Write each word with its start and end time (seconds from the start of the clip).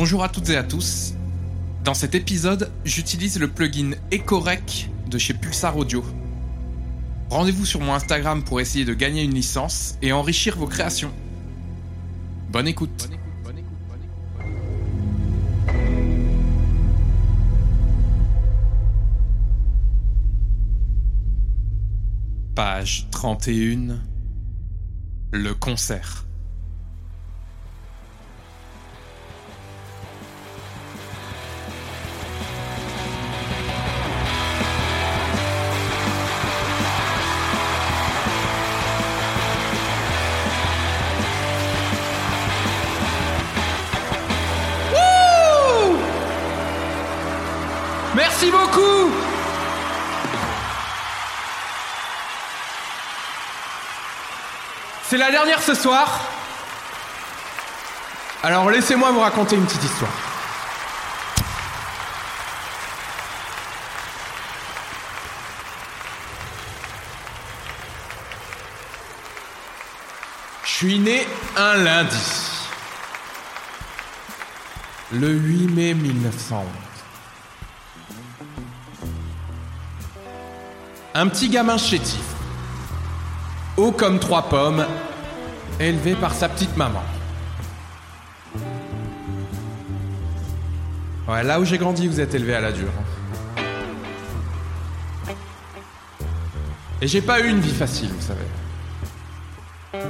Bonjour 0.00 0.22
à 0.22 0.28
toutes 0.28 0.50
et 0.50 0.56
à 0.56 0.62
tous. 0.62 1.14
Dans 1.82 1.92
cet 1.92 2.14
épisode, 2.14 2.70
j'utilise 2.84 3.40
le 3.40 3.48
plugin 3.48 3.96
Ecorec 4.12 4.90
de 5.10 5.18
chez 5.18 5.34
Pulsar 5.34 5.76
Audio. 5.76 6.04
Rendez-vous 7.30 7.66
sur 7.66 7.80
mon 7.80 7.92
Instagram 7.92 8.44
pour 8.44 8.60
essayer 8.60 8.84
de 8.84 8.94
gagner 8.94 9.24
une 9.24 9.34
licence 9.34 9.96
et 10.00 10.12
enrichir 10.12 10.56
vos 10.56 10.68
créations. 10.68 11.10
Bonne 12.52 12.68
écoute. 12.68 13.10
Page 22.54 23.08
31. 23.10 23.98
Le 25.32 25.54
concert. 25.54 26.27
Merci 48.40 48.52
beaucoup 48.52 49.10
C'est 55.02 55.16
la 55.16 55.32
dernière 55.32 55.60
ce 55.60 55.74
soir. 55.74 56.20
Alors 58.44 58.70
laissez-moi 58.70 59.10
vous 59.10 59.18
raconter 59.18 59.56
une 59.56 59.64
petite 59.64 59.82
histoire. 59.82 60.12
Je 70.62 70.70
suis 70.70 71.00
né 71.00 71.26
un 71.56 71.74
lundi. 71.74 72.16
Le 75.10 75.28
8 75.28 75.66
mai 75.72 75.94
1911. 75.94 76.97
Un 81.20 81.26
petit 81.26 81.48
gamin 81.48 81.78
chétif, 81.78 82.22
haut 83.76 83.90
comme 83.90 84.20
trois 84.20 84.42
pommes, 84.42 84.86
élevé 85.80 86.14
par 86.14 86.32
sa 86.32 86.48
petite 86.48 86.76
maman. 86.76 87.02
Ouais, 91.26 91.42
là 91.42 91.58
où 91.58 91.64
j'ai 91.64 91.76
grandi, 91.76 92.06
vous 92.06 92.20
êtes 92.20 92.36
élevé 92.36 92.54
à 92.54 92.60
la 92.60 92.70
dure. 92.70 92.92
Et 97.02 97.08
j'ai 97.08 97.20
pas 97.20 97.40
eu 97.40 97.48
une 97.48 97.58
vie 97.58 97.74
facile, 97.74 98.10
vous 98.10 98.24
savez. 98.24 100.06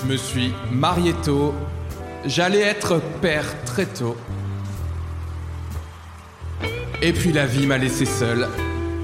Je 0.00 0.06
me 0.06 0.16
suis 0.16 0.52
marié 0.70 1.14
tôt, 1.14 1.52
j'allais 2.26 2.60
être 2.60 3.02
père 3.20 3.64
très 3.64 3.86
tôt. 3.86 4.16
Et 7.02 7.12
puis 7.12 7.32
la 7.32 7.44
vie 7.44 7.66
m'a 7.66 7.76
laissé 7.76 8.04
seul, 8.04 8.46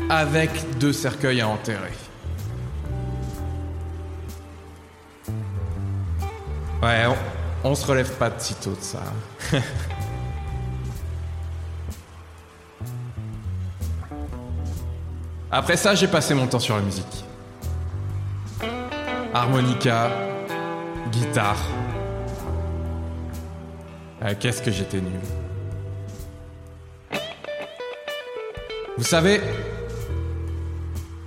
avec 0.09 0.79
deux 0.79 0.93
cercueils 0.93 1.41
à 1.41 1.49
enterrer. 1.49 1.93
Ouais, 6.83 7.07
on, 7.65 7.75
se 7.75 7.85
relève 7.87 8.13
pas 8.13 8.31
de 8.31 8.41
sitôt 8.41 8.71
de 8.71 8.81
ça. 8.81 9.03
Après 15.51 15.77
ça, 15.77 15.95
j'ai 15.95 16.09
passé 16.09 16.35
mon 16.35 16.47
temps 16.47 16.61
sur 16.61 16.77
la 16.77 16.83
musique. 16.83 17.25
Harmonica, 19.35 20.11
guitare. 21.11 21.59
Ah, 24.21 24.35
Qu'est-ce 24.35 24.63
que 24.63 24.71
j'étais 24.71 25.01
nul. 25.01 25.21
Vous 28.97 29.05
savez, 29.05 29.41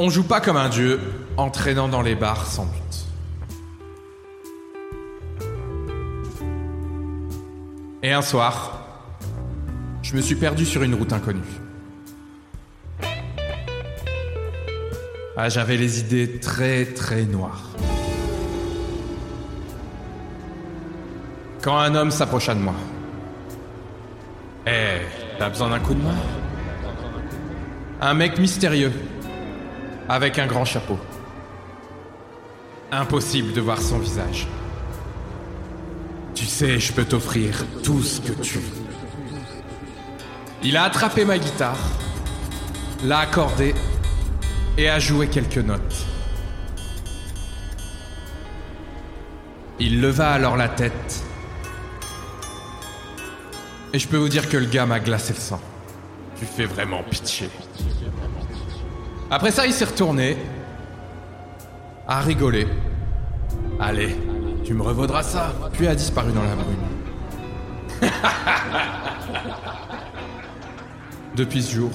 on 0.01 0.09
joue 0.09 0.23
pas 0.23 0.41
comme 0.41 0.57
un 0.57 0.67
dieu 0.67 0.99
en 1.37 1.51
traînant 1.51 1.87
dans 1.87 2.01
les 2.01 2.15
bars 2.15 2.47
sans 2.47 2.65
but. 2.65 3.05
Et 8.01 8.11
un 8.11 8.23
soir, 8.23 8.81
je 10.01 10.15
me 10.15 10.21
suis 10.21 10.33
perdu 10.33 10.65
sur 10.65 10.81
une 10.81 10.95
route 10.95 11.13
inconnue. 11.13 11.41
Ah, 15.37 15.49
j'avais 15.49 15.77
les 15.77 15.99
idées 15.99 16.39
très 16.39 16.85
très 16.85 17.25
noires. 17.25 17.69
Quand 21.61 21.77
un 21.77 21.93
homme 21.93 22.09
s'approcha 22.09 22.55
de 22.55 22.59
moi. 22.59 22.73
Eh, 24.65 24.97
t'as 25.37 25.49
besoin 25.49 25.69
d'un 25.69 25.79
coup 25.79 25.93
de 25.93 26.01
main? 26.01 26.17
Un 28.01 28.15
mec 28.15 28.39
mystérieux, 28.39 28.91
avec 30.11 30.39
un 30.39 30.45
grand 30.45 30.65
chapeau. 30.65 30.99
Impossible 32.91 33.53
de 33.53 33.61
voir 33.61 33.81
son 33.81 33.97
visage. 33.97 34.45
Tu 36.35 36.45
sais, 36.45 36.79
je 36.79 36.91
peux 36.91 37.05
t'offrir 37.05 37.65
tout 37.81 38.03
ce 38.03 38.19
que 38.19 38.33
tu 38.33 38.59
veux. 38.59 38.81
Il 40.63 40.75
a 40.75 40.83
attrapé 40.83 41.23
ma 41.23 41.37
guitare, 41.37 41.79
l'a 43.05 43.19
accordée 43.19 43.73
et 44.77 44.89
a 44.89 44.99
joué 44.99 45.29
quelques 45.29 45.57
notes. 45.57 46.05
Il 49.79 50.01
leva 50.01 50.31
alors 50.31 50.57
la 50.57 50.67
tête. 50.67 51.23
Et 53.93 53.99
je 53.99 54.07
peux 54.09 54.17
vous 54.17 54.29
dire 54.29 54.49
que 54.49 54.57
le 54.57 54.65
gars 54.65 54.85
m'a 54.85 54.99
glacé 54.99 55.31
le 55.33 55.39
sang. 55.39 55.61
Tu 56.37 56.45
fais 56.45 56.65
vraiment 56.65 57.01
pitié. 57.03 57.49
Après 59.33 59.49
ça, 59.49 59.65
il 59.65 59.71
s'est 59.71 59.85
retourné, 59.85 60.35
a 62.05 62.19
rigolé. 62.19 62.67
Allez, 63.79 64.17
tu 64.65 64.73
me 64.73 64.81
revaudras 64.81 65.23
ça, 65.23 65.53
puis 65.71 65.87
a 65.87 65.95
disparu 65.95 66.33
dans 66.33 66.43
la 66.43 66.53
brume. 66.53 66.75
Depuis 71.37 71.63
ce 71.63 71.75
jour, 71.75 71.91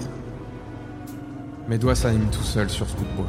mes 1.69 1.77
doigts 1.77 1.95
s'animent 1.95 2.31
tout 2.31 2.43
seuls 2.43 2.71
sur 2.71 2.89
ce 2.89 2.97
bout 2.97 3.05
de 3.05 3.17
bois. 3.17 3.27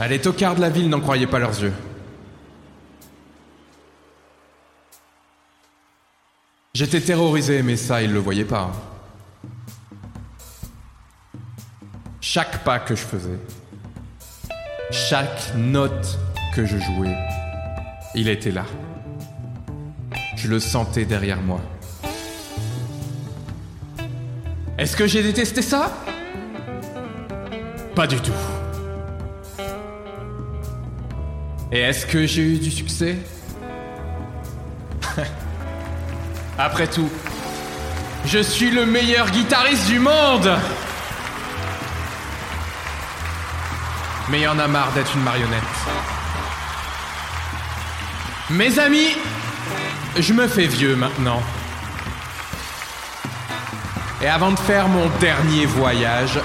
Ah, 0.00 0.08
les 0.08 0.20
tocards 0.20 0.56
de 0.56 0.60
la 0.60 0.70
ville 0.70 0.88
n'en 0.88 1.00
croyaient 1.00 1.28
pas 1.28 1.38
leurs 1.38 1.62
yeux. 1.62 1.74
J'étais 6.74 7.00
terrorisé, 7.00 7.62
mais 7.62 7.76
ça, 7.76 8.02
ils 8.02 8.12
le 8.12 8.18
voyaient 8.18 8.44
pas. 8.44 8.72
Hein. 8.72 8.97
Chaque 12.30 12.58
pas 12.62 12.78
que 12.78 12.94
je 12.94 13.00
faisais, 13.00 13.38
chaque 14.90 15.54
note 15.56 16.18
que 16.54 16.66
je 16.66 16.76
jouais, 16.76 17.16
il 18.14 18.28
était 18.28 18.50
là. 18.50 18.66
Je 20.36 20.48
le 20.48 20.60
sentais 20.60 21.06
derrière 21.06 21.40
moi. 21.40 21.62
Est-ce 24.76 24.94
que 24.94 25.06
j'ai 25.06 25.22
détesté 25.22 25.62
ça? 25.62 25.90
Pas 27.94 28.06
du 28.06 28.20
tout. 28.20 28.32
Et 31.72 31.80
est-ce 31.80 32.04
que 32.04 32.26
j'ai 32.26 32.42
eu 32.42 32.58
du 32.58 32.70
succès? 32.70 33.16
Après 36.58 36.88
tout, 36.88 37.08
je 38.26 38.40
suis 38.40 38.70
le 38.70 38.84
meilleur 38.84 39.30
guitariste 39.30 39.86
du 39.86 39.98
monde 39.98 40.58
Mais 44.30 44.40
il 44.40 44.42
y 44.42 44.48
en 44.48 44.58
a 44.58 44.68
marre 44.68 44.92
d'être 44.92 45.14
une 45.14 45.22
marionnette. 45.22 45.62
Mes 48.50 48.78
amis, 48.78 49.16
je 50.18 50.32
me 50.32 50.46
fais 50.46 50.66
vieux 50.66 50.96
maintenant. 50.96 51.42
Et 54.20 54.26
avant 54.26 54.50
de 54.50 54.58
faire 54.58 54.88
mon 54.88 55.08
dernier 55.20 55.66
voyage, 55.66 56.40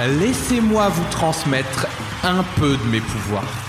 laissez-moi 0.00 0.88
vous 0.88 1.04
transmettre 1.10 1.86
un 2.22 2.42
peu 2.58 2.76
de 2.76 2.84
mes 2.90 3.00
pouvoirs. 3.00 3.63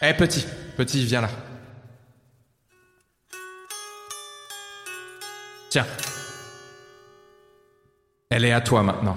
Eh 0.00 0.14
petit, 0.14 0.46
petit, 0.76 1.04
viens 1.04 1.22
là. 1.22 1.30
Tiens. 5.70 5.86
Elle 8.30 8.44
est 8.44 8.52
à 8.52 8.60
toi 8.60 8.84
maintenant. 8.84 9.16